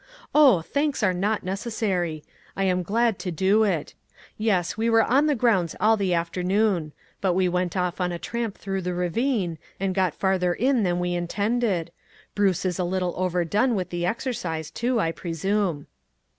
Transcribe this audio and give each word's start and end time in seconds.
Oh! 0.33 0.61
thanks 0.63 1.03
are 1.03 1.13
not 1.13 1.43
necessary; 1.43 2.23
I 2.57 2.63
am 2.63 2.81
glad 2.81 3.19
to 3.19 3.29
do 3.29 3.63
it. 3.63 3.93
Yes, 4.35 4.75
we 4.75 4.89
were 4.89 5.03
on 5.03 5.27
the 5.27 5.35
grounds 5.35 5.75
all 5.79 5.95
the 5.95 6.11
after 6.11 6.41
noon; 6.41 6.91
but 7.21 7.33
we 7.33 7.47
went 7.47 7.77
off 7.77 8.01
on 8.01 8.11
a 8.11 8.17
tramp 8.17 8.57
through 8.57 8.81
the 8.81 8.95
ravine, 8.95 9.59
and 9.79 9.93
got 9.93 10.15
farther 10.15 10.55
in 10.55 10.81
than 10.81 10.97
we 10.99 11.13
in 11.13 11.27
tended. 11.27 11.91
Bruce 12.33 12.65
is 12.65 12.79
a 12.79 12.83
little 12.83 13.13
overdone 13.15 13.75
with 13.75 13.91
the 13.91 14.03
exercise, 14.07 14.71
too, 14.71 14.99
I 14.99 15.11
presume." 15.11 15.85